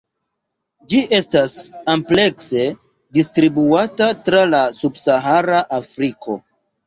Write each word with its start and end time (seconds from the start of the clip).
Ĝi 0.93 1.01
estas 1.17 1.51
amplekse 1.93 2.63
distribuata 3.19 4.07
tra 4.29 4.39
la 4.55 4.61
subsahara 4.79 5.63
Afriko. 5.81 6.39